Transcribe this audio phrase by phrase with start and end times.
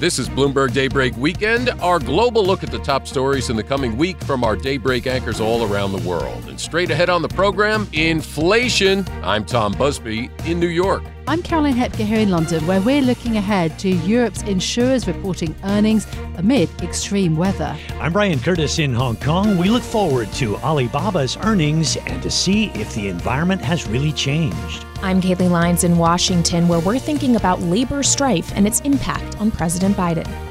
[0.00, 3.98] This is Bloomberg Daybreak Weekend, our global look at the top stories in the coming
[3.98, 6.42] week from our Daybreak anchors all around the world.
[6.48, 9.04] And straight ahead on the program, inflation.
[9.22, 11.02] I'm Tom Busby in New York.
[11.30, 16.04] I'm Caroline Hepker here in London, where we're looking ahead to Europe's insurers reporting earnings
[16.38, 17.76] amid extreme weather.
[18.00, 19.56] I'm Brian Curtis in Hong Kong.
[19.56, 24.84] We look forward to Alibaba's earnings and to see if the environment has really changed.
[25.02, 29.52] I'm Kailey Leinz in Washington, where we're thinking about labor strife and its impact on
[29.52, 30.49] President Biden.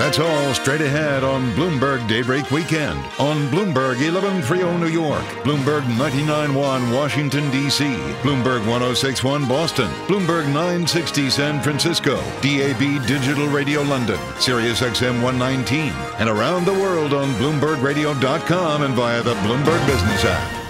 [0.00, 6.90] That's all straight ahead on Bloomberg Daybreak Weekend on Bloomberg 1130 New York, Bloomberg 991
[6.90, 7.84] Washington, D.C.,
[8.22, 16.30] Bloomberg 1061 Boston, Bloomberg 960 San Francisco, DAB Digital Radio London, Sirius XM 119, and
[16.30, 20.60] around the world on BloombergRadio.com and via the Bloomberg Business app.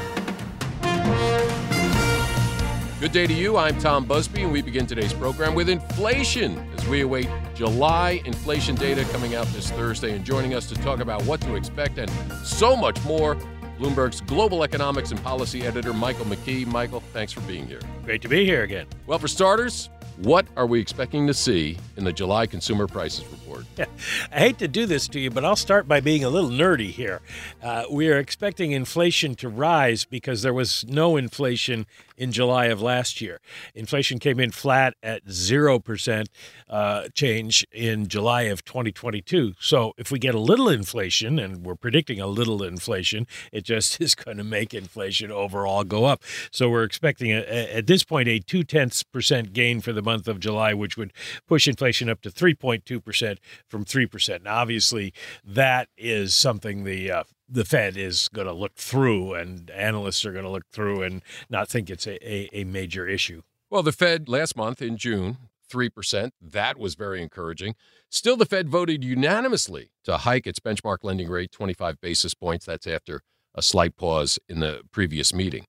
[3.01, 3.57] Good day to you.
[3.57, 8.75] I'm Tom Busby, and we begin today's program with inflation as we await July inflation
[8.75, 10.15] data coming out this Thursday.
[10.15, 12.11] And joining us to talk about what to expect and
[12.45, 13.37] so much more,
[13.79, 16.67] Bloomberg's global economics and policy editor, Michael McKee.
[16.67, 17.81] Michael, thanks for being here.
[18.05, 18.87] Great to be here again.
[19.07, 23.65] Well, for starters, what are we expecting to see in the July consumer prices report?
[24.33, 26.91] I hate to do this to you, but I'll start by being a little nerdy
[26.91, 27.21] here.
[27.63, 31.87] Uh, we are expecting inflation to rise because there was no inflation
[32.21, 33.41] in July of last year.
[33.75, 36.27] Inflation came in flat at 0%
[36.69, 39.55] uh, change in July of 2022.
[39.59, 43.99] So if we get a little inflation, and we're predicting a little inflation, it just
[44.03, 46.23] is going to make inflation overall go up.
[46.53, 50.03] So we're expecting, a, a, at this point, a two tenths percent gain for the
[50.03, 51.15] month of July, which would
[51.49, 54.43] push inflation up to 3.2% from 3%.
[54.43, 59.71] Now, obviously, that is something the uh, the Fed is going to look through, and
[59.71, 63.43] analysts are going to look through and not think it's a, a, a major issue.
[63.69, 65.37] Well, the Fed last month in June,
[65.71, 66.31] 3%.
[66.41, 67.75] That was very encouraging.
[68.09, 72.67] Still, the Fed voted unanimously to hike its benchmark lending rate 25 basis points.
[72.67, 73.23] That's after
[73.55, 75.67] a slight pause in the previous meeting.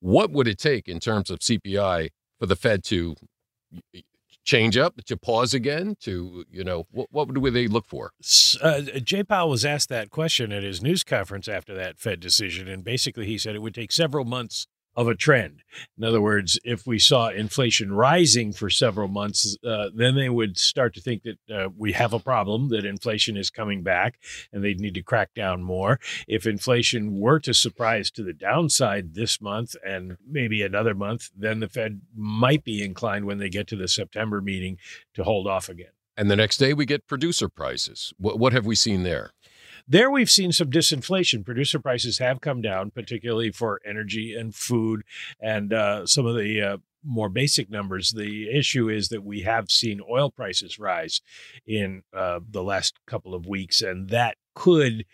[0.00, 3.16] What would it take in terms of CPI for the Fed to
[4.50, 8.10] change up, to pause again, to, you know, what, what would they look for?
[8.60, 12.66] Uh, Jay Powell was asked that question at his news conference after that Fed decision.
[12.66, 15.62] And basically, he said it would take several months of a trend.
[15.96, 20.58] In other words, if we saw inflation rising for several months, uh, then they would
[20.58, 24.18] start to think that uh, we have a problem, that inflation is coming back,
[24.52, 26.00] and they'd need to crack down more.
[26.26, 31.60] If inflation were to surprise to the downside this month and maybe another month, then
[31.60, 34.76] the Fed might be inclined when they get to the September meeting
[35.14, 35.92] to hold off again.
[36.16, 38.12] And the next day we get producer prices.
[38.18, 39.32] What, what have we seen there?
[39.88, 41.44] There, we've seen some disinflation.
[41.44, 45.02] Producer prices have come down, particularly for energy and food
[45.40, 48.10] and uh, some of the uh, more basic numbers.
[48.10, 51.20] The issue is that we have seen oil prices rise
[51.66, 55.04] in uh, the last couple of weeks, and that could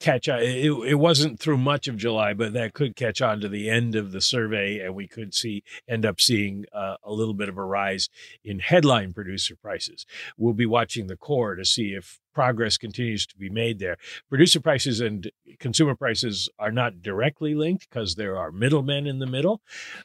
[0.00, 0.40] catch on.
[0.40, 3.94] It, it wasn't through much of July, but that could catch on to the end
[3.94, 7.56] of the survey, and we could see end up seeing uh, a little bit of
[7.56, 8.08] a rise
[8.42, 10.06] in headline producer prices.
[10.36, 13.96] We'll be watching the core to see if progress continues to be made there.
[14.28, 19.26] Producer prices and consumer prices are not directly linked because there are middlemen in the
[19.26, 19.60] middle,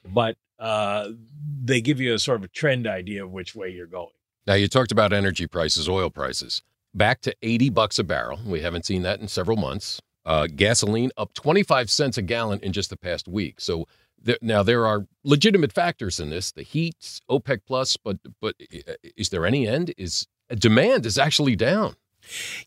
[0.05, 1.09] but uh,
[1.63, 4.09] they give you a sort of a trend idea of which way you're going.
[4.47, 6.61] Now, you talked about energy prices, oil prices
[6.95, 8.39] back to 80 bucks a barrel.
[8.45, 10.01] We haven't seen that in several months.
[10.25, 13.61] Uh, gasoline up 25 cents a gallon in just the past week.
[13.61, 13.85] So
[14.19, 17.95] there, now there are legitimate factors in this: the heat, OPEC plus.
[17.95, 18.55] But but
[19.15, 19.93] is there any end?
[19.97, 21.95] Is demand is actually down?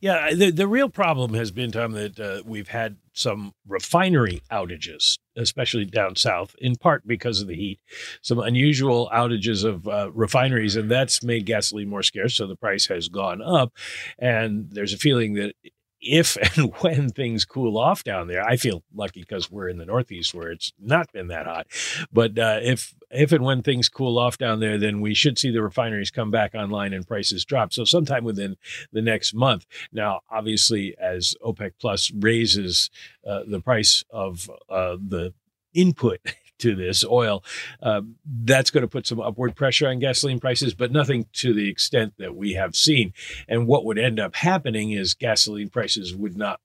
[0.01, 5.19] Yeah, the, the real problem has been, Tom, that uh, we've had some refinery outages,
[5.37, 7.81] especially down south, in part because of the heat,
[8.23, 12.37] some unusual outages of uh, refineries, and that's made gasoline more scarce.
[12.37, 13.73] So the price has gone up.
[14.19, 15.55] And there's a feeling that
[16.01, 19.87] if and when things cool off down there, I feel lucky because we're in the
[19.87, 21.67] Northeast where it's not been that hot.
[22.13, 25.51] But uh, if if and when things cool off down there, then we should see
[25.51, 27.73] the refineries come back online and prices drop.
[27.73, 28.57] So sometime within
[28.93, 29.67] the next month.
[29.93, 32.91] Now, obviously, as OPEC Plus raises
[33.27, 35.33] uh, the price of uh, the
[35.75, 36.21] input
[36.59, 37.45] to this oil,
[37.83, 41.69] uh, that's going to put some upward pressure on gasoline prices, but nothing to the
[41.69, 43.13] extent that we have seen.
[43.47, 46.61] And what would end up happening is gasoline prices would not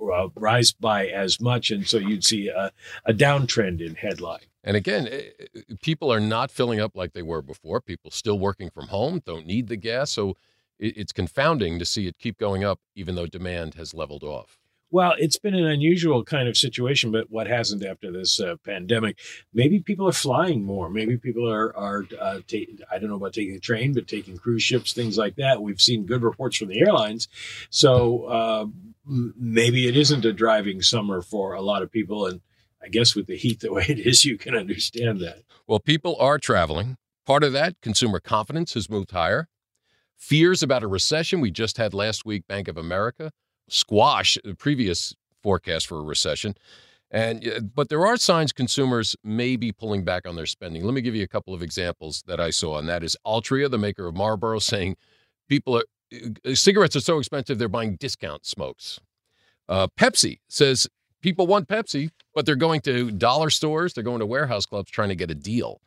[0.00, 2.72] uh, rise by as much, and so you'd see a,
[3.04, 4.46] a downtrend in headline.
[4.62, 7.80] And again, eh, eh, people are not filling up like they were before.
[7.80, 10.36] People still working from home don't need the gas, so
[10.78, 14.58] it's confounding to see it keep going up, even though demand has leveled off.
[14.94, 19.18] Well, it's been an unusual kind of situation, but what hasn't after this uh, pandemic?
[19.52, 20.88] Maybe people are flying more.
[20.88, 24.36] Maybe people are are uh, ta- I don't know about taking the train, but taking
[24.36, 25.60] cruise ships, things like that.
[25.60, 27.26] We've seen good reports from the airlines,
[27.70, 28.66] so uh,
[29.04, 32.28] maybe it isn't a driving summer for a lot of people.
[32.28, 32.40] And
[32.80, 35.42] I guess with the heat the way it is, you can understand that.
[35.66, 36.98] Well, people are traveling.
[37.26, 39.48] Part of that, consumer confidence has moved higher.
[40.16, 43.32] Fears about a recession we just had last week, Bank of America
[43.68, 46.54] squash the previous forecast for a recession.
[47.10, 50.84] And but there are signs consumers may be pulling back on their spending.
[50.84, 53.70] Let me give you a couple of examples that I saw, and that is Altria,
[53.70, 54.96] the maker of Marlboro, saying
[55.48, 55.84] people are
[56.44, 59.00] uh, cigarettes are so expensive they're buying discount smokes.
[59.68, 60.88] Uh, Pepsi says
[61.22, 65.08] people want Pepsi, but they're going to dollar stores, they're going to warehouse clubs trying
[65.08, 65.80] to get a deal.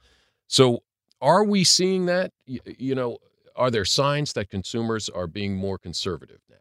[0.48, 0.84] So,
[1.22, 2.32] are we seeing that?
[2.46, 3.18] You know,
[3.56, 6.56] are there signs that consumers are being more conservative now?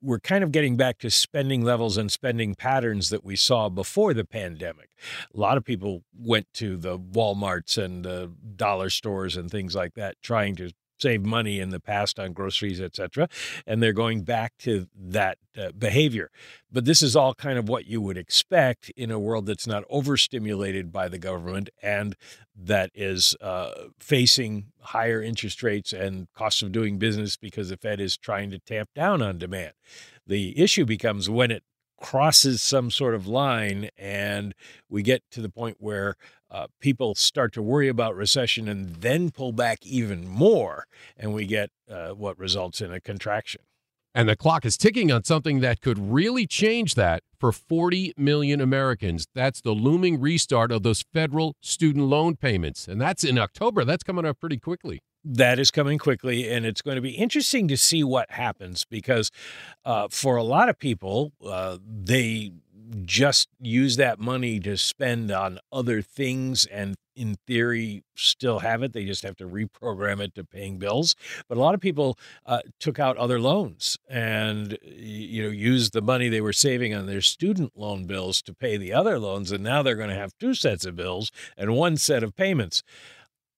[0.00, 4.14] We're kind of getting back to spending levels and spending patterns that we saw before
[4.14, 4.90] the pandemic.
[5.34, 9.94] A lot of people went to the Walmarts and the dollar stores and things like
[9.94, 13.28] that trying to save money in the past on groceries, etc.,
[13.66, 16.30] and they're going back to that uh, behavior.
[16.70, 19.84] But this is all kind of what you would expect in a world that's not
[19.88, 22.16] overstimulated by the government and
[22.54, 28.00] that is uh, facing higher interest rates and costs of doing business because the Fed
[28.00, 29.72] is trying to tamp down on demand.
[30.26, 31.62] The issue becomes when it
[31.98, 34.54] crosses some sort of line and
[34.88, 36.16] we get to the point where
[36.50, 41.46] uh, people start to worry about recession and then pull back even more, and we
[41.46, 43.62] get uh, what results in a contraction.
[44.16, 48.62] And the clock is ticking on something that could really change that for 40 million
[48.62, 49.26] Americans.
[49.34, 52.88] That's the looming restart of those federal student loan payments.
[52.88, 53.84] And that's in October.
[53.84, 55.00] That's coming up pretty quickly.
[55.22, 59.30] That is coming quickly, and it's going to be interesting to see what happens because
[59.84, 62.52] uh, for a lot of people, uh, they
[63.04, 68.92] just use that money to spend on other things and in theory still have it.
[68.92, 71.16] They just have to reprogram it to paying bills.
[71.48, 76.02] But a lot of people uh, took out other loans and you know used the
[76.02, 79.64] money they were saving on their student loan bills to pay the other loans and
[79.64, 82.82] now they're going to have two sets of bills and one set of payments.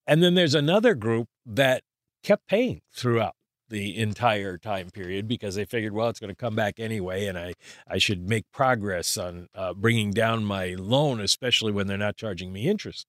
[0.06, 1.82] And then there's another group that
[2.22, 3.34] kept paying throughout
[3.68, 7.38] the entire time period because they figured, well, it's going to come back anyway, and
[7.38, 7.54] I,
[7.86, 12.52] I should make progress on uh, bringing down my loan, especially when they're not charging
[12.52, 13.06] me interest.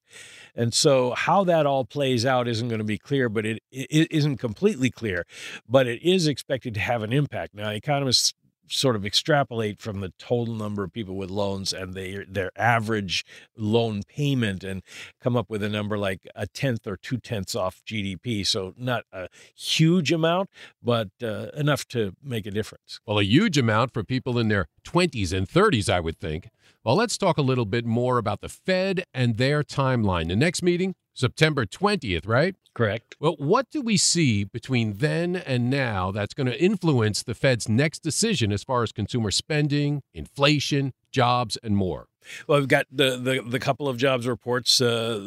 [0.56, 4.12] And so, how that all plays out isn't going to be clear, but it, it
[4.12, 5.26] isn't completely clear,
[5.68, 7.54] but it is expected to have an impact.
[7.56, 8.34] Now, economists
[8.70, 13.26] sort of extrapolate from the total number of people with loans and they, their average
[13.58, 14.82] loan payment and
[15.22, 18.46] come up with a number like a tenth or two tenths off GDP.
[18.46, 20.50] So not a huge amount,
[20.82, 23.00] but uh, enough to make a difference.
[23.06, 26.50] Well, a huge amount for people in their 20s and 30s, I would think.
[26.84, 30.30] Well, let's talk a little bit more about the Fed and their timeline.
[30.30, 32.56] The next meeting, September 20th, right?
[32.74, 33.16] Correct.
[33.20, 37.68] Well, what do we see between then and now that's going to influence the Fed's
[37.68, 42.08] next decision as far as consumer spending, inflation, jobs, and more?
[42.48, 45.20] Well, we've got the the, the couple of jobs reports, uh,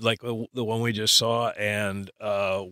[0.00, 2.64] like the one we just saw, and uh,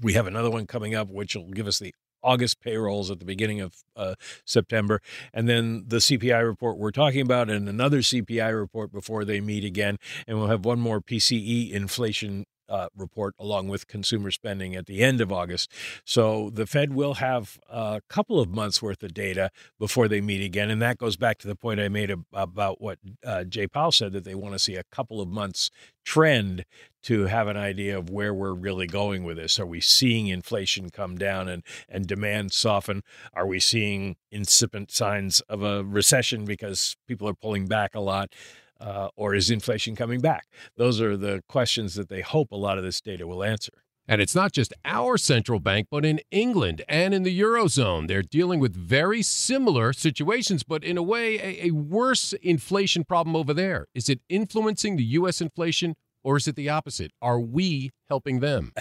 [0.00, 1.94] we have another one coming up, which will give us the
[2.28, 5.00] August payrolls at the beginning of uh, September,
[5.32, 9.64] and then the CPI report we're talking about, and another CPI report before they meet
[9.64, 14.86] again, and we'll have one more PCE inflation uh, report along with consumer spending at
[14.86, 15.72] the end of August.
[16.04, 20.44] So the Fed will have a couple of months worth of data before they meet
[20.44, 20.70] again.
[20.70, 24.12] And that goes back to the point I made about what uh, Jay Powell said
[24.12, 25.70] that they want to see a couple of months
[26.04, 26.64] trend
[27.08, 29.58] to have an idea of where we're really going with this.
[29.58, 33.02] Are we seeing inflation come down and, and demand soften?
[33.32, 38.34] Are we seeing incipient signs of a recession because people are pulling back a lot?
[38.80, 40.46] uh, or is inflation coming back?
[40.76, 43.72] Those are the questions that they hope a lot of this data will answer.
[44.06, 48.06] And it's not just our central bank, but in England and in the Eurozone.
[48.06, 53.34] They're dealing with very similar situations, but in a way, a, a, worse inflation problem
[53.34, 53.86] over there.
[53.94, 55.40] Is it influencing the U.S.
[55.40, 57.12] inflation or is it the opposite?
[57.22, 58.72] Are we helping them?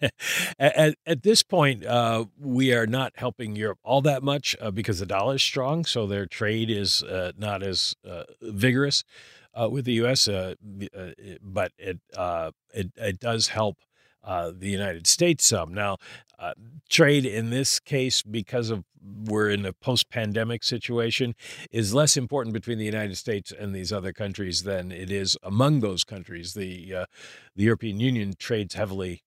[0.58, 4.98] at, at, this point, uh, we are not helping Europe all that much uh, because
[4.98, 9.04] the dollar is strong, so their trade is uh, not as uh, vigorous
[9.54, 10.28] uh, with the U.S.
[10.28, 10.54] Uh,
[11.42, 12.00] but it,
[12.74, 13.78] it it does help
[14.24, 15.74] the United States some.
[15.74, 15.98] Now,
[16.42, 16.54] uh,
[16.88, 18.84] trade in this case, because of
[19.24, 21.34] we're in a post-pandemic situation,
[21.70, 25.80] is less important between the United States and these other countries than it is among
[25.80, 26.54] those countries.
[26.54, 27.06] The uh,
[27.56, 29.22] the European Union trades heavily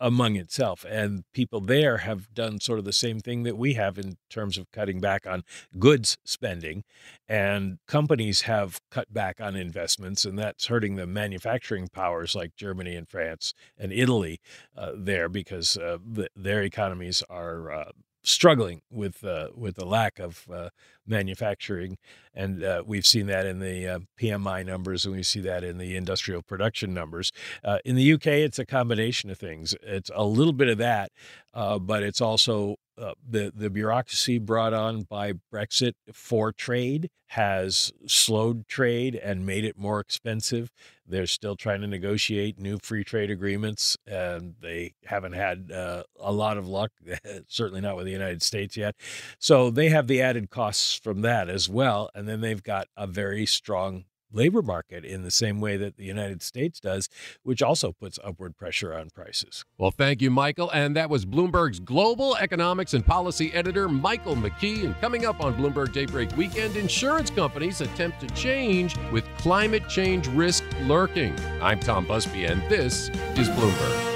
[0.00, 0.84] among itself.
[0.88, 4.58] And people there have done sort of the same thing that we have in terms
[4.58, 5.44] of cutting back on
[5.78, 6.84] goods spending.
[7.28, 12.94] And companies have cut back on investments, and that's hurting the manufacturing powers like Germany
[12.94, 14.40] and France and Italy
[14.76, 17.90] uh, there because uh, the, their economies are uh,
[18.26, 20.68] struggling with uh, with the lack of uh,
[21.06, 21.96] manufacturing,
[22.34, 25.78] and uh, we've seen that in the uh, PMI numbers, and we see that in
[25.78, 27.32] the industrial production numbers.
[27.64, 29.74] Uh, in the UK, it's a combination of things.
[29.82, 31.12] It's a little bit of that,
[31.54, 37.92] uh, but it's also uh, the the bureaucracy brought on by Brexit for trade has
[38.06, 40.70] slowed trade and made it more expensive.
[41.06, 46.32] They're still trying to negotiate new free trade agreements, and they haven't had uh, a
[46.32, 46.92] lot of luck.
[47.48, 48.94] certainly not with the United States yet.
[49.38, 53.06] So they have the added costs from that as well, and then they've got a
[53.06, 57.08] very strong labor market in the same way that the United States does,
[57.42, 59.64] which also puts upward pressure on prices.
[59.78, 60.70] Well, thank you, Michael.
[60.70, 64.84] And that was Bloomberg's global economics and policy editor, Michael McKee.
[64.84, 70.26] And coming up on Bloomberg Daybreak Weekend, insurance companies attempt to change with climate change
[70.28, 71.34] risk lurking.
[71.60, 74.15] I'm Tom Busby, and this is Bloomberg.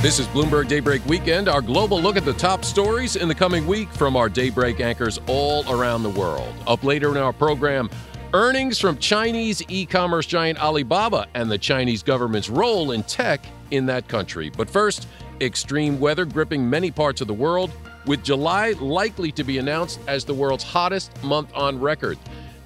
[0.00, 3.66] This is Bloomberg Daybreak Weekend, our global look at the top stories in the coming
[3.66, 6.54] week from our Daybreak anchors all around the world.
[6.68, 7.90] Up later in our program,
[8.32, 13.86] earnings from Chinese e commerce giant Alibaba and the Chinese government's role in tech in
[13.86, 14.50] that country.
[14.50, 15.08] But first,
[15.40, 17.72] extreme weather gripping many parts of the world,
[18.06, 22.18] with July likely to be announced as the world's hottest month on record.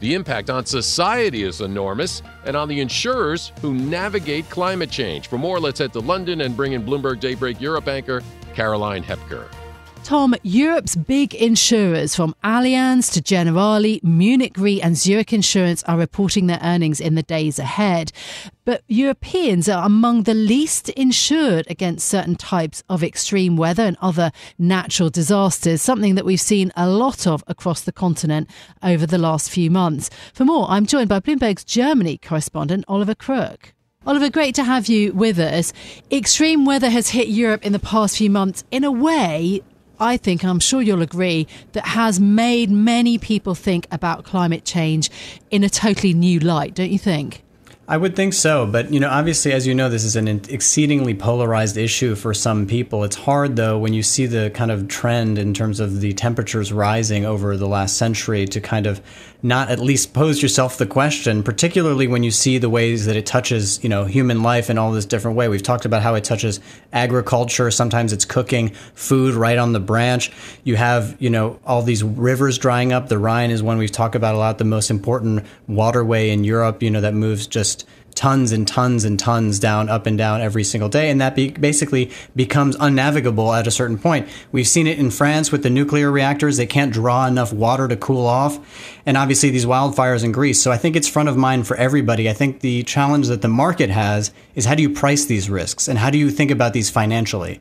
[0.03, 5.29] The impact on society is enormous and on the insurers who navigate climate change.
[5.29, 8.21] For more, let's head to London and bring in Bloomberg Daybreak Europe anchor
[8.53, 9.49] Caroline Hepker.
[10.05, 16.49] Tom, Europe's big insurers from Allianz to Generali, Munich Re, and Zurich Insurance are reporting
[16.49, 18.11] their earnings in the days ahead.
[18.65, 24.33] But Europeans are among the least insured against certain types of extreme weather and other
[24.59, 28.51] natural disasters, something that we've seen a lot of across the continent
[28.83, 30.11] over the last few months.
[30.35, 33.73] For more, I'm joined by Bloomberg's Germany correspondent, Oliver Crook.
[34.05, 35.73] Oliver, great to have you with us.
[36.11, 39.63] Extreme weather has hit Europe in the past few months in a way
[40.03, 45.11] I think, I'm sure you'll agree, that has made many people think about climate change
[45.51, 47.45] in a totally new light, don't you think?
[47.93, 51.13] I would think so, but you know, obviously, as you know, this is an exceedingly
[51.13, 53.05] polarized issue for some people.
[53.05, 56.73] It's hard, though, when you see the kind of trend in terms of the temperatures
[56.73, 59.03] rising over the last century to kind of
[59.43, 63.27] not at least pose yourself the question, particularly when you see the ways that it
[63.27, 65.49] touches, you know, human life in all this different way.
[65.49, 66.61] We've talked about how it touches
[66.93, 67.71] agriculture.
[67.71, 70.31] Sometimes it's cooking food right on the branch.
[70.65, 73.09] You have, you know, all these rivers drying up.
[73.09, 76.83] The Rhine is one we've talked about a lot, the most important waterway in Europe,
[76.83, 77.82] you know, that moves just
[78.15, 81.11] tons and tons and tons down, up and down every single day.
[81.11, 84.29] And that be- basically becomes unnavigable at a certain point.
[84.51, 86.57] We've seen it in France with the nuclear reactors.
[86.57, 88.59] They can't draw enough water to cool off.
[89.07, 90.61] And obviously these wildfires in Greece.
[90.61, 92.29] So I think it's front of mind for everybody.
[92.29, 95.89] I think the challenge that the market has is how do you price these risks
[95.89, 97.61] and how do you think about these financially?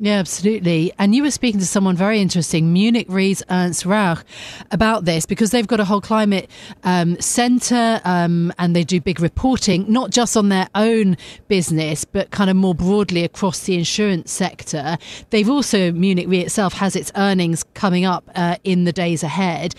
[0.00, 0.92] Yeah, absolutely.
[0.96, 4.22] And you were speaking to someone very interesting, Munich Re's Ernst Rauch,
[4.70, 6.48] about this because they've got a whole climate
[6.84, 11.16] um, centre um, and they do big reporting, not just on their own
[11.48, 14.98] business, but kind of more broadly across the insurance sector.
[15.30, 19.74] They've also, Munich Re itself has its earnings coming up uh, in the days ahead.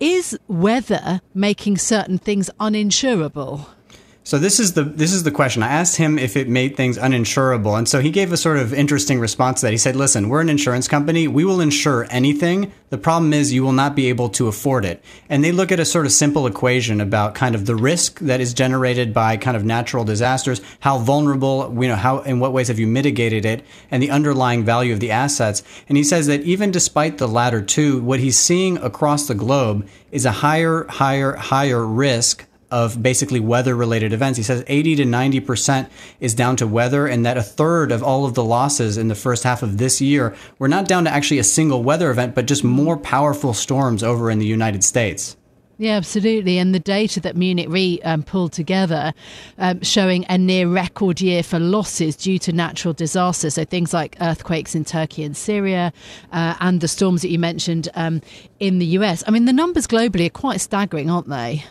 [0.00, 3.66] Is weather making certain things uninsurable?
[4.28, 5.62] So this is the this is the question.
[5.62, 8.74] I asked him if it made things uninsurable, and so he gave a sort of
[8.74, 9.72] interesting response to that.
[9.72, 11.26] He said, "Listen, we're an insurance company.
[11.26, 12.70] We will insure anything.
[12.90, 15.80] The problem is you will not be able to afford it." And they look at
[15.80, 19.56] a sort of simple equation about kind of the risk that is generated by kind
[19.56, 23.64] of natural disasters, how vulnerable, you know, how in what ways have you mitigated it,
[23.90, 25.62] and the underlying value of the assets.
[25.88, 29.88] And he says that even despite the latter two, what he's seeing across the globe
[30.12, 34.36] is a higher, higher, higher risk of basically weather related events.
[34.36, 35.88] He says 80 to 90%
[36.20, 39.14] is down to weather, and that a third of all of the losses in the
[39.14, 42.46] first half of this year were not down to actually a single weather event, but
[42.46, 45.36] just more powerful storms over in the United States.
[45.80, 46.58] Yeah, absolutely.
[46.58, 49.14] And the data that Munich Re um, pulled together
[49.58, 53.54] um, showing a near record year for losses due to natural disasters.
[53.54, 55.92] So things like earthquakes in Turkey and Syria
[56.32, 58.22] uh, and the storms that you mentioned um,
[58.58, 59.22] in the US.
[59.28, 61.64] I mean, the numbers globally are quite staggering, aren't they?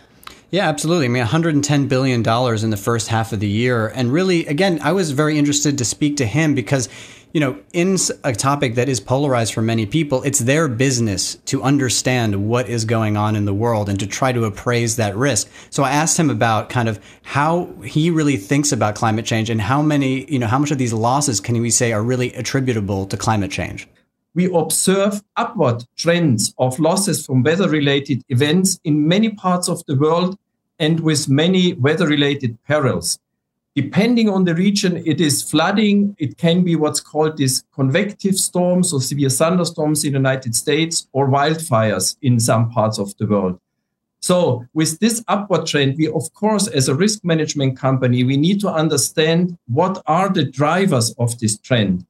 [0.49, 1.05] Yeah, absolutely.
[1.05, 4.79] I mean, 110 billion dollars in the first half of the year, and really, again,
[4.81, 6.87] I was very interested to speak to him because,
[7.33, 11.63] you know, in a topic that is polarized for many people, it's their business to
[11.63, 15.49] understand what is going on in the world and to try to appraise that risk.
[15.69, 19.59] So I asked him about kind of how he really thinks about climate change and
[19.59, 23.05] how many, you know, how much of these losses can we say are really attributable
[23.07, 23.85] to climate change
[24.37, 29.95] we observe upward trends of losses from weather related events in many parts of the
[29.95, 30.37] world
[30.77, 33.17] and with many weather related perils.
[33.75, 36.15] Depending on the region, it is flooding.
[36.19, 41.07] It can be what's called these convective storms or severe thunderstorms in the United States
[41.13, 43.59] or wildfires in some parts of the world.
[44.19, 48.59] So with this upward trend, we, of course, as a risk management company, we need
[48.59, 52.05] to understand what are the drivers of this trend.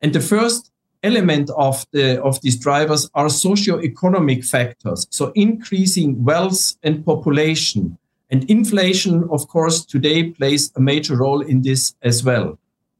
[0.00, 0.70] And the first
[1.02, 5.06] element of the of these drivers are socio-economic factors.
[5.10, 7.98] So increasing wealth and population.
[8.30, 12.58] And inflation of course today plays a major role in this as well.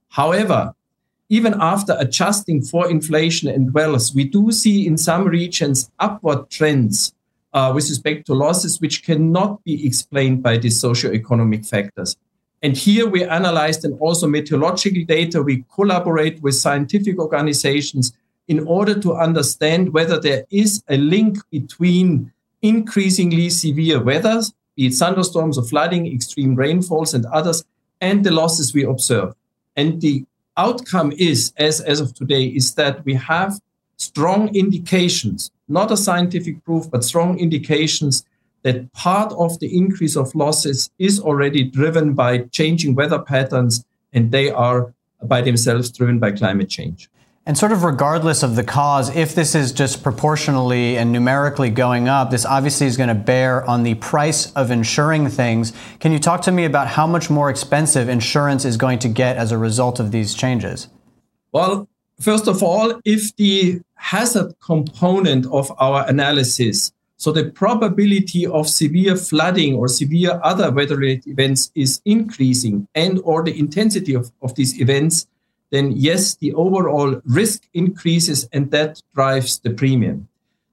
[0.08, 0.74] However
[1.28, 7.12] even after adjusting for inflation and wealth we do see in some regions upward trends
[7.52, 12.16] uh, with respect to losses which cannot be explained by these socio-economic factors
[12.66, 15.40] and here we analyzed and also meteorological data.
[15.40, 18.12] We collaborate with scientific organizations
[18.48, 24.42] in order to understand whether there is a link between increasingly severe weather,
[24.74, 27.62] be it thunderstorms or flooding, extreme rainfalls, and others,
[28.00, 29.32] and the losses we observe.
[29.76, 30.24] And the
[30.56, 33.60] outcome is, as, as of today, is that we have
[33.96, 38.24] strong indications, not a scientific proof, but strong indications
[38.66, 44.32] that part of the increase of losses is already driven by changing weather patterns and
[44.32, 47.08] they are by themselves driven by climate change.
[47.46, 52.08] And sort of regardless of the cause, if this is just proportionally and numerically going
[52.08, 55.72] up, this obviously is going to bear on the price of insuring things.
[56.00, 59.36] Can you talk to me about how much more expensive insurance is going to get
[59.36, 60.88] as a result of these changes?
[61.52, 68.68] Well, first of all, if the hazard component of our analysis so the probability of
[68.68, 74.54] severe flooding or severe other weather-related events is increasing and or the intensity of, of
[74.54, 75.26] these events,
[75.70, 80.28] then yes, the overall risk increases and that drives the premium.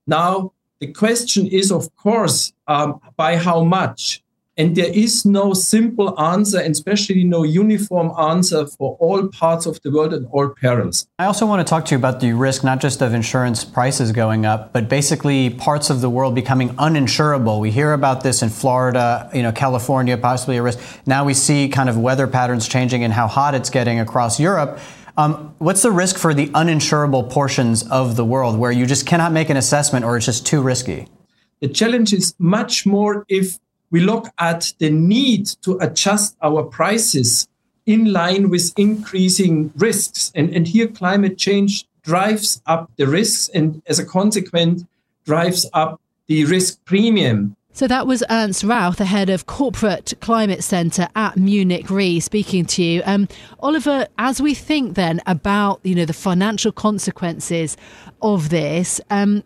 [0.05, 4.22] Now, the question is, of course, um, by how much?
[4.55, 9.81] And there is no simple answer, and especially no uniform answer for all parts of
[9.81, 11.07] the world and all perils.
[11.17, 14.11] I also want to talk to you about the risk, not just of insurance prices
[14.11, 17.59] going up, but basically parts of the world becoming uninsurable.
[17.59, 20.79] We hear about this in Florida, you know, California, possibly a risk.
[21.07, 24.79] Now we see kind of weather patterns changing and how hot it's getting across Europe.
[25.17, 29.31] Um, what's the risk for the uninsurable portions of the world where you just cannot
[29.31, 31.07] make an assessment or it's just too risky?
[31.61, 33.57] The challenge is much more if
[33.93, 37.47] we look at the need to adjust our prices
[37.85, 40.31] in line with increasing risks.
[40.33, 44.83] And, and here, climate change drives up the risks and, as a consequence,
[45.25, 47.55] drives up the risk premium.
[47.75, 52.65] So that was Ernst Rauch, the head of Corporate Climate Centre at Munich Re, speaking
[52.65, 53.03] to you.
[53.05, 53.27] Um,
[53.59, 57.77] Oliver, as we think then about you know the financial consequences
[58.21, 59.43] of this, um,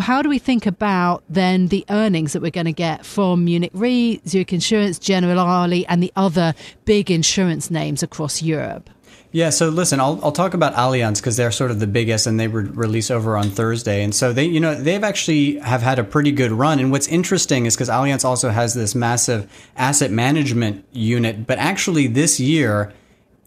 [0.00, 3.70] how do we think about then the earnings that we're going to get from Munich
[3.74, 8.90] Re, Zurich Insurance, Generali, and the other big insurance names across Europe?
[9.30, 12.40] Yeah, so listen, I'll, I'll talk about Allianz because they're sort of the biggest and
[12.40, 14.02] they were released over on Thursday.
[14.02, 16.78] And so they, you know, they've actually have had a pretty good run.
[16.78, 22.06] And what's interesting is because Allianz also has this massive asset management unit, but actually
[22.06, 22.92] this year,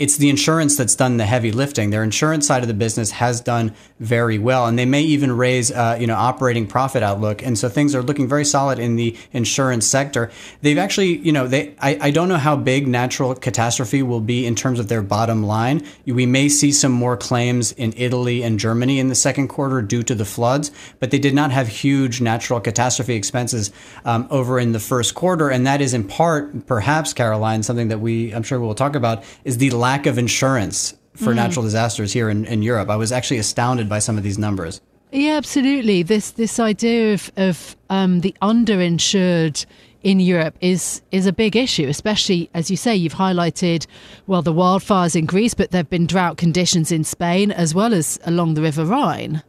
[0.02, 1.92] it's the insurance that's done the heavy lifting.
[1.92, 5.72] Their insurance side of the business has done very well, and they may even raise,
[5.72, 7.44] uh, you know, operating profit outlook.
[7.44, 10.32] And so things are looking very solid in the insurance sector.
[10.64, 14.48] They've actually, you know, they I, I don't know how big natural catastrophe will be
[14.48, 15.86] in terms of their bottom line.
[16.08, 20.02] We may see some more claims in Italy and Germany in the second quarter due
[20.02, 23.70] to the floods, but they did not have huge natural catastrophe expenses
[24.04, 28.00] um, over in the first quarter, and that is in part, perhaps, Caroline, something that
[28.00, 31.36] we I'm sure we'll talk about is the lack of insurance for mm.
[31.36, 32.90] natural disasters here in, in Europe.
[32.90, 34.82] I was actually astounded by some of these numbers.
[35.12, 36.04] Yeah, absolutely.
[36.04, 39.66] This this idea of of um, the underinsured
[40.04, 42.96] in Europe is is a big issue, especially as you say.
[42.96, 43.88] You've highlighted
[44.28, 48.20] well the wildfires in Greece, but there've been drought conditions in Spain as well as
[48.24, 49.44] along the River Rhine.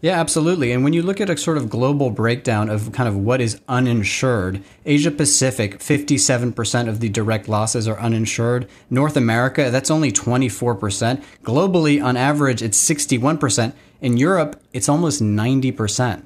[0.00, 0.72] Yeah, absolutely.
[0.72, 3.60] And when you look at a sort of global breakdown of kind of what is
[3.68, 8.68] uninsured, Asia Pacific, 57% of the direct losses are uninsured.
[8.90, 11.22] North America, that's only 24%.
[11.42, 13.72] Globally, on average, it's 61%.
[14.00, 16.22] In Europe, it's almost 90%.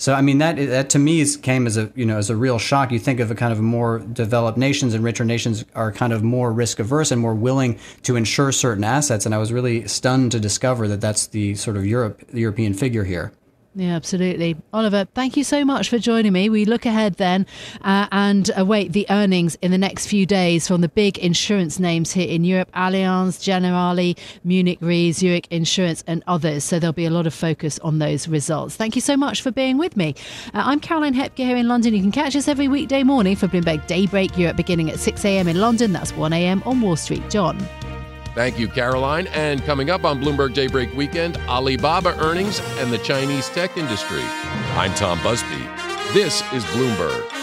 [0.00, 2.36] So I mean that that to me is, came as a you know as a
[2.36, 2.90] real shock.
[2.90, 6.22] You think of a kind of more developed nations and richer nations are kind of
[6.22, 10.32] more risk averse and more willing to insure certain assets, and I was really stunned
[10.32, 13.32] to discover that that's the sort of Europe European figure here.
[13.74, 14.56] Yeah, absolutely.
[14.72, 16.48] Oliver, thank you so much for joining me.
[16.48, 17.46] We look ahead then
[17.82, 22.10] uh, and await the earnings in the next few days from the big insurance names
[22.10, 26.64] here in Europe Allianz, Generali, Munich Re, Zurich Insurance, and others.
[26.64, 28.74] So there'll be a lot of focus on those results.
[28.74, 30.16] Thank you so much for being with me.
[30.52, 31.94] Uh, I'm Caroline Hepker here in London.
[31.94, 35.46] You can catch us every weekday morning for Bloomberg Daybreak Europe beginning at 6 a.m.
[35.46, 35.92] in London.
[35.92, 36.60] That's 1 a.m.
[36.66, 37.22] on Wall Street.
[37.30, 37.56] John.
[38.40, 39.26] Thank you, Caroline.
[39.34, 44.22] And coming up on Bloomberg Daybreak Weekend, Alibaba earnings and the Chinese tech industry.
[44.78, 45.62] I'm Tom Busby.
[46.14, 47.40] This is Bloomberg.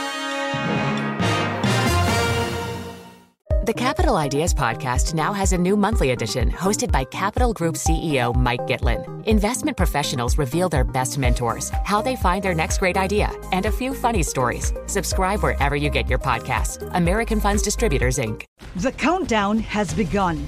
[3.68, 8.34] The Capital Ideas Podcast now has a new monthly edition hosted by Capital Group CEO
[8.34, 9.28] Mike Gitlin.
[9.28, 13.72] Investment professionals reveal their best mentors, how they find their next great idea, and a
[13.72, 14.72] few funny stories.
[14.86, 16.90] Subscribe wherever you get your podcasts.
[16.96, 18.46] American Funds Distributors, Inc.
[18.78, 20.48] The countdown has begun.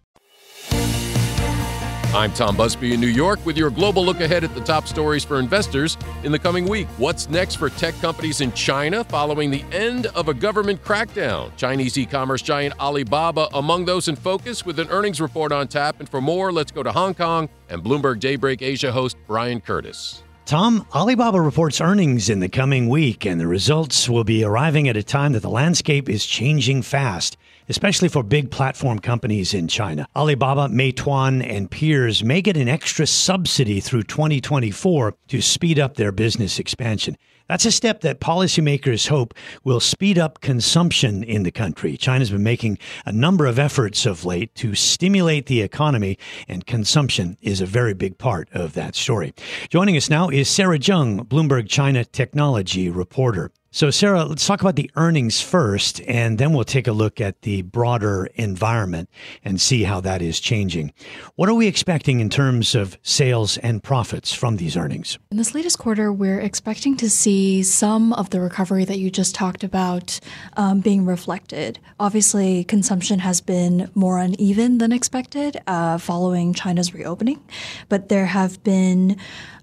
[2.13, 5.23] I'm Tom Busby in New York with your global look ahead at the top stories
[5.23, 6.87] for investors in the coming week.
[6.97, 11.55] What's next for tech companies in China following the end of a government crackdown?
[11.55, 16.01] Chinese e commerce giant Alibaba among those in focus with an earnings report on tap.
[16.01, 20.21] And for more, let's go to Hong Kong and Bloomberg Daybreak Asia host Brian Curtis.
[20.43, 24.97] Tom, Alibaba reports earnings in the coming week, and the results will be arriving at
[24.97, 27.37] a time that the landscape is changing fast
[27.69, 30.07] especially for big platform companies in China.
[30.15, 36.11] Alibaba, Meituan, and peers may get an extra subsidy through 2024 to speed up their
[36.11, 37.17] business expansion.
[37.51, 39.33] That's a step that policymakers hope
[39.65, 41.97] will speed up consumption in the country.
[41.97, 47.37] China's been making a number of efforts of late to stimulate the economy, and consumption
[47.41, 49.33] is a very big part of that story.
[49.67, 53.51] Joining us now is Sarah Zheng, Bloomberg China technology reporter.
[53.73, 57.43] So, Sarah, let's talk about the earnings first, and then we'll take a look at
[57.43, 59.09] the broader environment
[59.45, 60.91] and see how that is changing.
[61.35, 65.17] What are we expecting in terms of sales and profits from these earnings?
[65.31, 69.35] In this latest quarter, we're expecting to see some of the recovery that you just
[69.35, 70.19] talked about
[70.57, 71.79] um, being reflected.
[71.97, 77.41] Obviously, consumption has been more uneven than expected uh, following China's reopening,
[77.87, 79.15] but there have been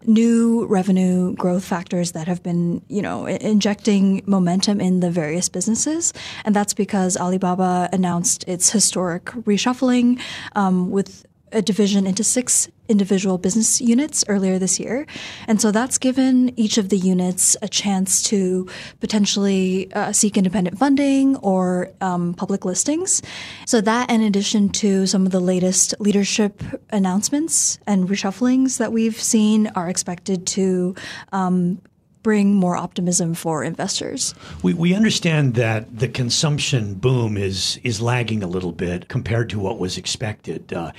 [0.07, 6.13] new revenue growth factors that have been, you know, injecting momentum in the various businesses.
[6.45, 10.21] And that's because Alibaba announced its historic reshuffling
[10.55, 15.07] um, with a division into six individual business units earlier this year.
[15.47, 18.67] And so that's given each of the units a chance to
[19.01, 23.23] potentially uh, seek independent funding or um, public listings.
[23.67, 29.21] So that, in addition to some of the latest leadership announcements and reshufflings that we've
[29.21, 30.95] seen, are expected to
[31.33, 31.81] um,
[32.23, 34.35] bring more optimism for investors.
[34.63, 39.59] We, we understand that the consumption boom is is lagging a little bit compared to
[39.59, 40.73] what was expected.
[40.73, 40.93] Uh,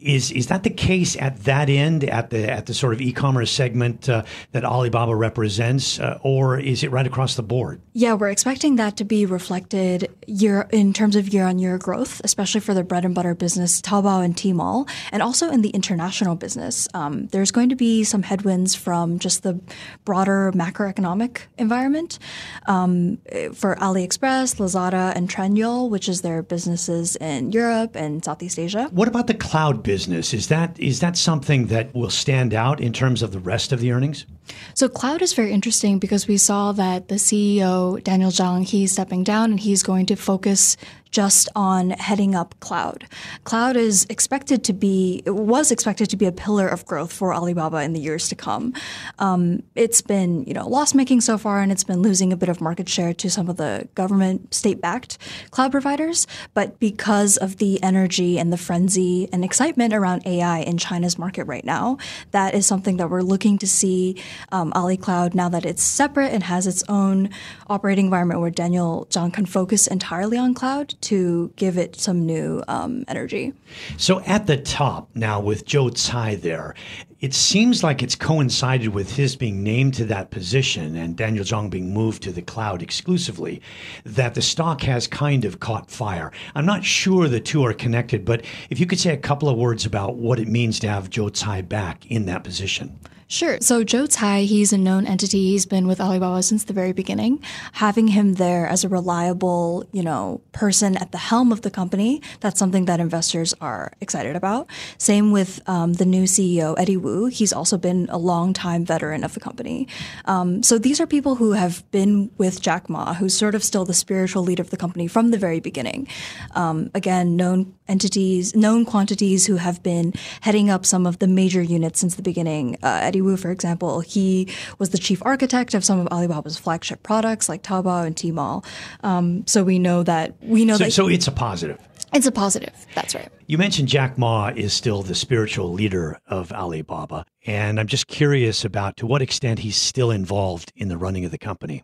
[0.00, 3.50] is is that the case at that end, at the at the sort of e-commerce
[3.50, 7.80] segment uh, that Alibaba represents, uh, or is it right across the board?
[7.92, 12.74] Yeah, we're expecting that to be reflected year in terms of year-on-year growth, especially for
[12.74, 16.88] the bread and butter business, Taobao and Tmall, and also in the international business.
[16.94, 19.60] Um, there's going to be some headwinds from just the
[20.04, 22.18] broader macroeconomic environment
[22.66, 23.18] um,
[23.54, 28.88] for AliExpress, Lazada, and Trendyol, which is their businesses in Europe and Southeast Asia.
[28.92, 30.34] What about the cloud business?
[30.34, 33.80] Is that is that something that will stand out in terms of the rest of
[33.80, 34.26] the earnings?
[34.74, 39.24] So cloud is very interesting because we saw that the CEO Daniel Zhang he's stepping
[39.24, 40.76] down and he's going to focus
[41.16, 43.06] just on heading up cloud.
[43.44, 47.78] Cloud is expected to be, was expected to be a pillar of growth for Alibaba
[47.78, 48.74] in the years to come.
[49.18, 52.50] Um, it's been, you know, loss making so far, and it's been losing a bit
[52.50, 55.16] of market share to some of the government state backed
[55.52, 56.26] cloud providers.
[56.52, 61.44] But because of the energy and the frenzy and excitement around AI in China's market
[61.44, 61.96] right now,
[62.32, 64.22] that is something that we're looking to see
[64.52, 67.30] um, Ali Cloud now that it's separate and has its own
[67.68, 72.62] operating environment where Daniel Zhang can focus entirely on cloud to give it some new
[72.68, 73.52] um, energy.
[73.96, 76.74] So at the top now with Joe Tsai there,
[77.20, 81.70] it seems like it's coincided with his being named to that position and Daniel Zhang
[81.70, 83.62] being moved to the cloud exclusively
[84.04, 86.30] that the stock has kind of caught fire.
[86.54, 89.56] I'm not sure the two are connected, but if you could say a couple of
[89.56, 92.98] words about what it means to have Joe Tsai back in that position.
[93.28, 93.58] Sure.
[93.60, 95.50] So Joe Tsai, he's a known entity.
[95.50, 97.42] He's been with Alibaba since the very beginning.
[97.72, 102.22] Having him there as a reliable, you know, person at the helm of the company,
[102.38, 104.68] that's something that investors are excited about.
[104.98, 107.26] Same with um, the new CEO, Eddie Wu.
[107.26, 109.88] He's also been a long time veteran of the company.
[110.26, 113.84] Um, so these are people who have been with Jack Ma, who's sort of still
[113.84, 116.06] the spiritual leader of the company from the very beginning.
[116.54, 121.62] Um, again, known entities, known quantities who have been heading up some of the major
[121.62, 122.76] units since the beginning.
[122.82, 127.02] Uh, Eddie Wu, for example, he was the chief architect of some of Alibaba's flagship
[127.02, 128.64] products like Taobao and Tmall.
[129.02, 130.92] Um, so we know that we know so, that.
[130.92, 131.78] So it's a positive.
[132.12, 132.72] It's a positive.
[132.94, 133.28] That's right.
[133.46, 138.64] You mentioned Jack Ma is still the spiritual leader of Alibaba, and I'm just curious
[138.64, 141.82] about to what extent he's still involved in the running of the company.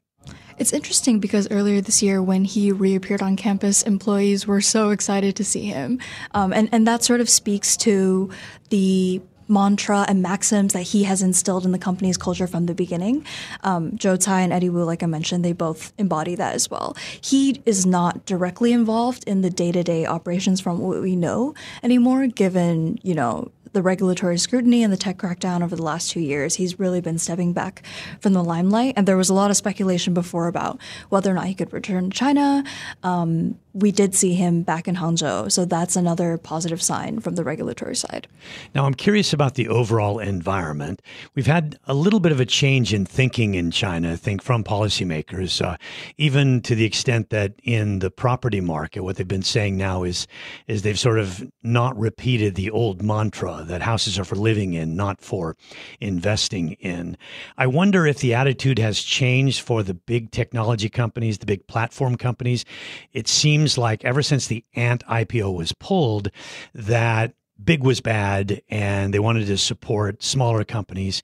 [0.63, 5.35] It's interesting because earlier this year, when he reappeared on campus, employees were so excited
[5.35, 5.99] to see him.
[6.35, 8.31] Um, and, and that sort of speaks to
[8.71, 13.27] the mantra and maxims that he has instilled in the company's culture from the beginning.
[13.65, 16.97] Um, Joe Tsai and Eddie Wu, like I mentioned, they both embody that as well.
[17.21, 21.57] He is not directly involved in the day to day operations from what we know
[21.83, 26.21] anymore, given, you know, the regulatory scrutiny and the tech crackdown over the last two
[26.21, 27.83] years, he's really been stepping back
[28.21, 28.95] from the limelight.
[28.97, 32.11] And there was a lot of speculation before about whether or not he could return
[32.11, 32.65] to China.
[33.03, 35.51] Um, we did see him back in Hangzhou.
[35.51, 38.29] So that's another positive sign from the regulatory side.
[38.75, 41.01] Now, I'm curious about the overall environment.
[41.35, 44.63] We've had a little bit of a change in thinking in China, I think, from
[44.63, 45.77] policymakers, uh,
[46.19, 50.27] even to the extent that in the property market, what they've been saying now is,
[50.67, 54.97] is they've sort of not repeated the old mantra that houses are for living in,
[54.97, 55.57] not for
[56.01, 57.17] investing in.
[57.57, 62.17] I wonder if the attitude has changed for the big technology companies, the big platform
[62.17, 62.65] companies.
[63.13, 66.31] It seems like ever since the Ant IPO was pulled,
[66.75, 71.23] that big was bad and they wanted to support smaller companies.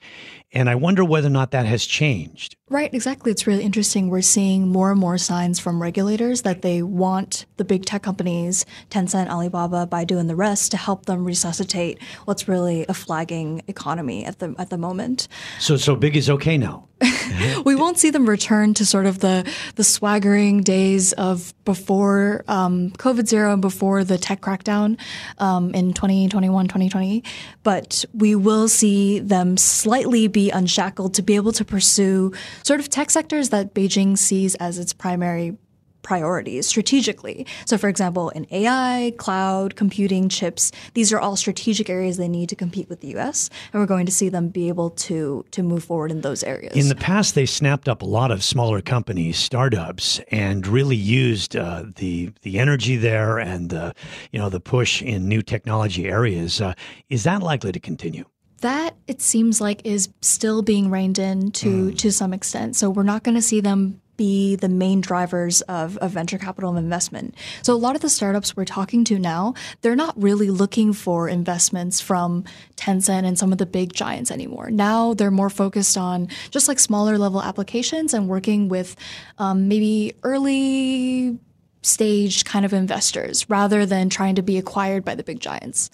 [0.53, 2.57] And I wonder whether or not that has changed.
[2.70, 3.31] Right, exactly.
[3.33, 4.09] It's really interesting.
[4.09, 8.66] We're seeing more and more signs from regulators that they want the big tech companies,
[8.90, 14.24] Tencent, Alibaba, Baidu, and the rest, to help them resuscitate what's really a flagging economy
[14.24, 15.29] at the at the moment.
[15.59, 16.88] So, so big is okay now.
[17.64, 22.90] we won't see them return to sort of the the swaggering days of before um,
[22.92, 24.98] COVID zero and before the tech crackdown
[25.38, 25.92] um, in
[26.29, 27.25] 2021, 2020.
[27.62, 32.88] But we will see them slightly be unshackled to be able to pursue sort of
[32.88, 35.57] tech sectors that Beijing sees as its primary
[36.03, 37.47] priorities strategically.
[37.65, 42.49] So, for example, in AI, cloud, computing, chips, these are all strategic areas they need
[42.49, 45.63] to compete with the U.S., and we're going to see them be able to to
[45.63, 46.77] move forward in those areas.
[46.77, 51.57] In the past, they snapped up a lot of smaller companies, startups, and really used
[51.57, 53.93] uh, the the energy there and uh,
[54.33, 56.61] you know the push in new technology areas.
[56.61, 56.75] Uh,
[57.09, 58.25] is that likely to continue?
[58.61, 61.99] that it seems like is still being reined in to mm.
[61.99, 62.77] to some extent.
[62.77, 66.77] So we're not going to see them be the main drivers of, of venture capital
[66.77, 67.35] investment.
[67.63, 71.27] So a lot of the startups we're talking to now, they're not really looking for
[71.27, 72.45] investments from
[72.77, 74.71] Tencent and some of the big giants anymore.
[74.71, 78.95] Now they're more focused on just like smaller level applications and working with
[79.39, 81.39] um, maybe early
[81.81, 85.91] stage kind of investors rather than trying to be acquired by the big giants.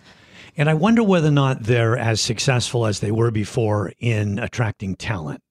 [0.56, 4.96] And I wonder whether or not they're as successful as they were before in attracting
[4.96, 5.43] talent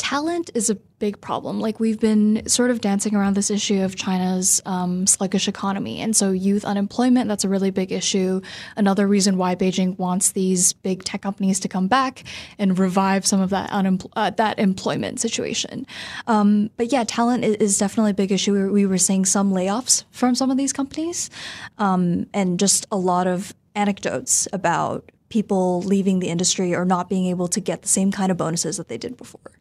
[0.00, 1.60] talent is a big problem.
[1.60, 6.16] Like we've been sort of dancing around this issue of China's um, sluggish economy, and
[6.16, 8.40] so youth unemployment that's a really big issue.
[8.76, 12.24] Another reason why Beijing wants these big tech companies to come back
[12.58, 15.86] and revive some of that unempl- uh, that employment situation.
[16.26, 18.54] Um, but yeah, talent is definitely a big issue.
[18.54, 21.28] We were, we were seeing some layoffs from some of these companies,
[21.76, 27.26] um, and just a lot of anecdotes about people leaving the industry or not being
[27.26, 29.52] able to get the same kind of bonuses that they did before.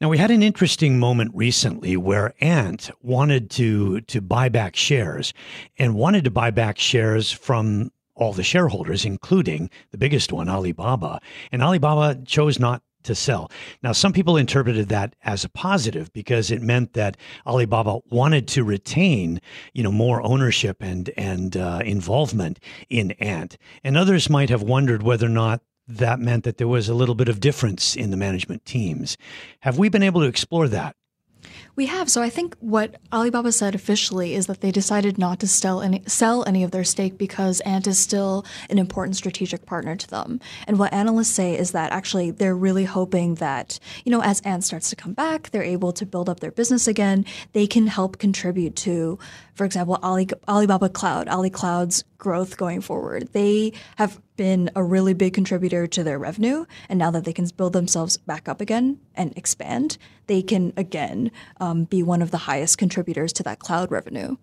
[0.00, 5.32] Now we had an interesting moment recently where Ant wanted to to buy back shares
[5.78, 11.20] and wanted to buy back shares from all the shareholders, including the biggest one, Alibaba.
[11.50, 13.50] And Alibaba chose not to sell.
[13.82, 17.16] Now, some people interpreted that as a positive because it meant that
[17.46, 19.40] Alibaba wanted to retain,
[19.72, 25.02] you know, more ownership and and uh, involvement in Ant, and others might have wondered
[25.02, 25.62] whether or not
[25.98, 29.16] that meant that there was a little bit of difference in the management teams.
[29.60, 30.96] Have we been able to explore that?
[31.76, 32.10] We have.
[32.10, 36.02] So I think what Alibaba said officially is that they decided not to sell any,
[36.06, 40.40] sell any of their stake because Ant is still an important strategic partner to them.
[40.66, 44.64] And what analysts say is that actually they're really hoping that, you know, as Ant
[44.64, 47.24] starts to come back, they're able to build up their business again.
[47.52, 49.18] They can help contribute to,
[49.54, 53.28] for example, Ali, Alibaba Cloud, Ali Cloud's growth going forward.
[53.32, 56.64] They have been a really big contributor to their revenue.
[56.88, 59.98] And now that they can build themselves back up again and expand,
[60.28, 64.38] they can again um, be one of the highest contributors to that cloud revenue.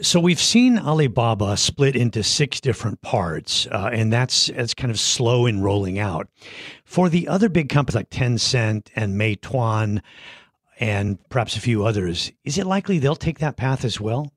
[0.00, 4.98] So we've seen Alibaba split into six different parts, uh, and that's it's kind of
[4.98, 6.28] slow in rolling out.
[6.86, 10.00] For the other big companies like Tencent and Meituan,
[10.80, 14.32] and perhaps a few others, is it likely they'll take that path as well?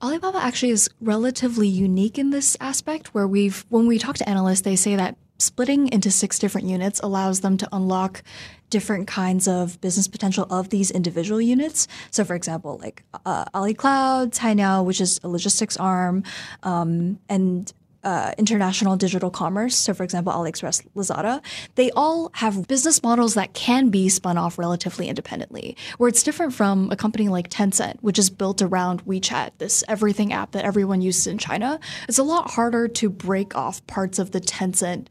[0.00, 4.60] Alibaba actually is relatively unique in this aspect where we've when we talk to analysts
[4.60, 8.22] they say that splitting into six different units allows them to unlock
[8.70, 11.88] different kinds of business potential of these individual units.
[12.10, 16.24] So, for example, like uh, Ali Cloud, Cainiao, which is a logistics arm,
[16.62, 17.72] um, and
[18.04, 21.42] uh, international digital commerce, so for example, AliExpress, Lazada,
[21.74, 26.54] they all have business models that can be spun off relatively independently, where it's different
[26.54, 31.00] from a company like Tencent, which is built around WeChat, this everything app that everyone
[31.00, 31.80] uses in China.
[32.08, 35.08] It's a lot harder to break off parts of the Tencent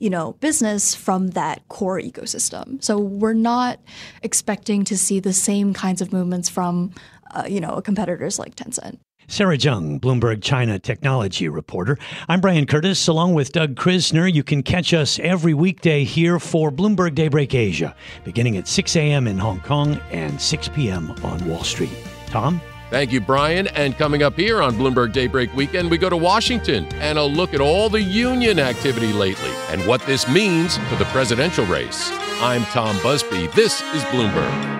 [0.00, 2.82] you know business from that core ecosystem.
[2.82, 3.78] So we're not
[4.22, 6.92] expecting to see the same kinds of movements from
[7.32, 8.98] uh, you know competitors like Tencent.
[9.30, 11.96] Sarah Zheng, Bloomberg China technology reporter.
[12.28, 14.30] I'm Brian Curtis, along with Doug Krisner.
[14.30, 19.28] You can catch us every weekday here for Bloomberg Daybreak Asia, beginning at 6 a.m.
[19.28, 21.12] in Hong Kong and 6 p.m.
[21.22, 21.96] on Wall Street.
[22.26, 22.60] Tom?
[22.90, 23.68] Thank you, Brian.
[23.68, 27.54] And coming up here on Bloomberg Daybreak Weekend, we go to Washington and a look
[27.54, 32.10] at all the union activity lately and what this means for the presidential race.
[32.40, 33.46] I'm Tom Busby.
[33.48, 34.79] This is Bloomberg.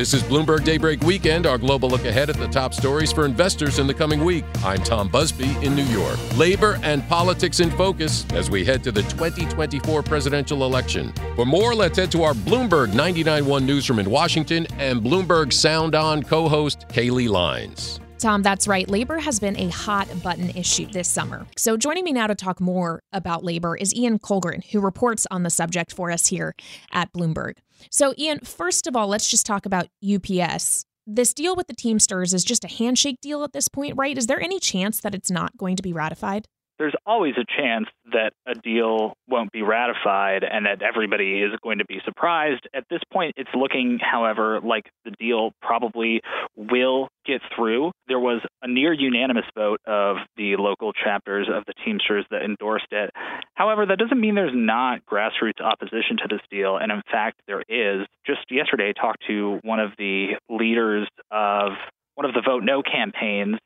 [0.00, 3.78] This is Bloomberg Daybreak Weekend, our global look ahead at the top stories for investors
[3.78, 4.46] in the coming week.
[4.64, 6.16] I'm Tom Busby in New York.
[6.38, 11.12] Labor and politics in focus as we head to the 2024 presidential election.
[11.36, 16.22] For more, let's head to our Bloomberg 99.1 newsroom in Washington and Bloomberg Sound On
[16.22, 18.00] co host Kailey Leinz.
[18.20, 18.88] Tom, that's right.
[18.88, 21.46] Labor has been a hot button issue this summer.
[21.56, 25.42] So, joining me now to talk more about labor is Ian Kullgren, who reports on
[25.42, 26.54] the subject for us here
[26.92, 27.54] at Bloomberg.
[27.90, 30.84] So, Ian, first of all, let's just talk about UPS.
[31.06, 34.16] This deal with the Teamsters is just a handshake deal at this point, right?
[34.16, 36.46] Is there any chance that it's not going to be ratified?
[36.80, 41.78] There's always a chance that a deal won't be ratified and that everybody is going
[41.78, 42.66] to be surprised.
[42.74, 46.22] At this point, it's looking, however, like the deal probably
[46.56, 47.92] will get through.
[48.08, 52.90] There was a near unanimous vote of the local chapters of the Teamsters that endorsed
[52.90, 53.10] it.
[53.54, 56.78] However, that doesn't mean there's not grassroots opposition to this deal.
[56.78, 58.06] And in fact, there is.
[58.26, 61.72] Just yesterday, I talked to one of the leaders of
[62.14, 63.56] one of the Vote No campaigns,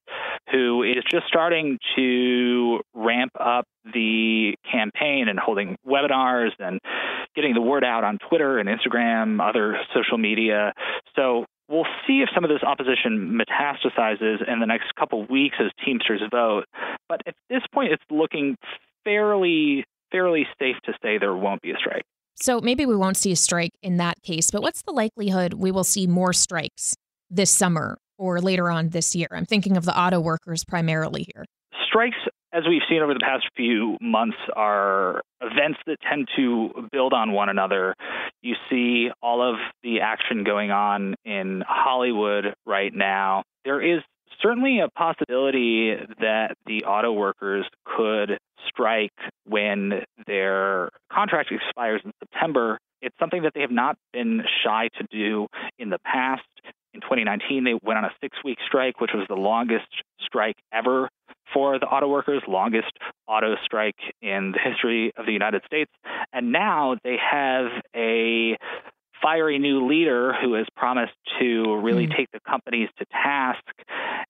[0.50, 6.80] who is just starting to ramp up the campaign and holding webinars and
[7.34, 10.72] getting the word out on Twitter and Instagram, other social media.
[11.16, 15.70] So we'll see if some of this opposition metastasizes in the next couple weeks as
[15.84, 16.64] Teamsters vote.
[17.08, 18.56] But at this point, it's looking
[19.04, 22.04] fairly fairly safe to say there won't be a strike.
[22.36, 25.72] So maybe we won't see a strike in that case, but what's the likelihood we
[25.72, 26.94] will see more strikes
[27.28, 29.28] this summer or later on this year?
[29.32, 31.44] I'm thinking of the auto workers primarily here.
[31.86, 32.16] Strikes,
[32.52, 37.32] as we've seen over the past few months, are events that tend to build on
[37.32, 37.94] one another.
[38.42, 43.42] You see all of the action going on in Hollywood right now.
[43.64, 44.02] There is
[44.42, 48.38] certainly a possibility that the auto workers could
[48.68, 49.12] strike
[49.44, 52.78] when their contract expires in September.
[53.02, 55.46] It's something that they have not been shy to do
[55.78, 56.42] in the past.
[56.94, 59.88] In 2019, they went on a six week strike, which was the longest
[60.20, 61.08] strike ever
[61.52, 62.92] for the auto workers, longest
[63.26, 65.90] auto strike in the history of the United States.
[66.32, 68.56] And now they have a
[69.20, 72.16] fiery new leader who has promised to really mm.
[72.16, 73.62] take the companies to task.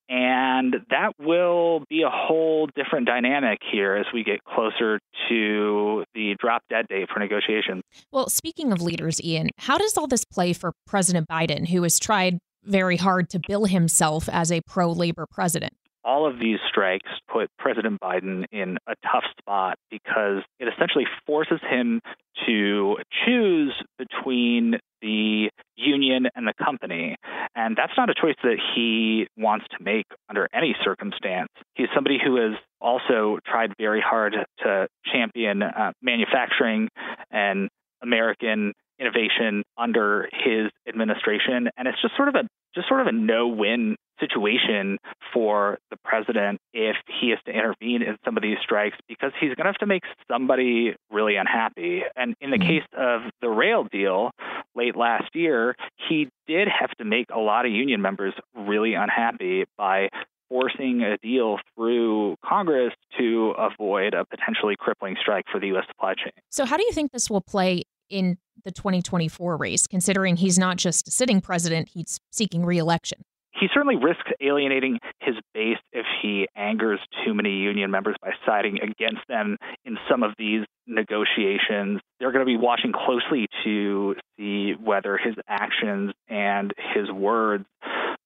[0.09, 6.37] And that will be a whole different dynamic here as we get closer to the
[6.39, 7.83] drop dead date for negotiations.
[8.13, 11.99] Well, speaking of leaders, Ian, how does all this play for President Biden, who has
[11.99, 15.75] tried very hard to bill himself as a pro labor president.
[16.05, 21.61] All of these strikes put President Biden in a tough spot because it essentially forces
[21.63, 22.03] him
[22.47, 27.17] to choose between the union and the company.
[27.55, 31.49] And that's not a choice that he wants to make under any circumstance.
[31.75, 36.89] He's somebody who has also tried very hard to champion uh, manufacturing
[37.31, 37.71] and
[38.03, 38.75] American
[39.05, 43.97] innovation under his administration and it's just sort of a just sort of a no-win
[44.21, 44.99] situation
[45.33, 49.49] for the president if he is to intervene in some of these strikes because he's
[49.49, 52.03] going to have to make somebody really unhappy.
[52.17, 52.69] And in the mm-hmm.
[52.69, 54.31] case of the rail deal
[54.75, 55.75] late last year,
[56.09, 60.09] he did have to make a lot of union members really unhappy by
[60.49, 65.85] forcing a deal through Congress to avoid a potentially crippling strike for the U.S.
[65.89, 66.33] supply chain.
[66.51, 70.77] So, how do you think this will play in the 2024 race, considering he's not
[70.77, 73.23] just a sitting president, he's seeking reelection?
[73.53, 78.79] He certainly risks alienating his base if he angers too many union members by siding
[78.83, 82.01] against them in some of these negotiations.
[82.19, 87.65] They're going to be watching closely to see whether his actions and his words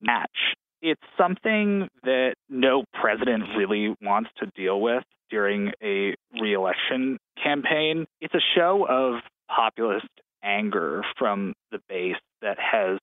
[0.01, 0.55] match.
[0.81, 8.07] It's something that no president really wants to deal with during a reelection campaign.
[8.19, 10.07] It's a show of populist
[10.43, 12.97] anger from the base that has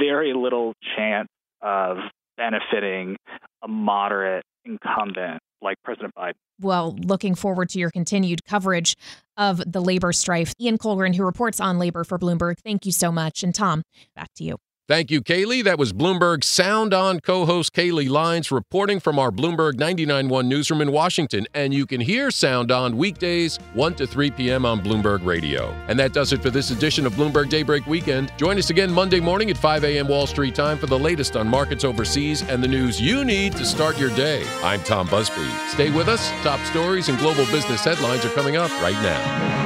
[0.00, 1.28] very little chance
[1.62, 1.98] of
[2.36, 3.16] benefiting
[3.62, 6.34] a moderate incumbent like President Biden.
[6.60, 8.96] Well, looking forward to your continued coverage
[9.36, 10.52] of the labor strife.
[10.60, 13.42] Ian Kullgren, who reports on labor for Bloomberg, thank you so much.
[13.42, 13.82] And Tom,
[14.14, 14.56] back to you.
[14.88, 15.64] Thank you, Kailey.
[15.64, 20.80] That was Bloomberg Sound On co host Kailey Leinz reporting from our Bloomberg 99.1 newsroom
[20.80, 21.44] in Washington.
[21.54, 24.64] And you can hear Sound On weekdays, 1 to 3 p.m.
[24.64, 25.74] on Bloomberg Radio.
[25.88, 28.32] And that does it for this edition of Bloomberg Daybreak Weekend.
[28.36, 30.06] Join us again Monday morning at 5 a.m.
[30.06, 33.64] Wall Street time for the latest on markets overseas and the news you need to
[33.64, 34.46] start your day.
[34.62, 35.48] I'm Tom Busby.
[35.68, 36.30] Stay with us.
[36.44, 39.65] Top stories and global business headlines are coming up right now.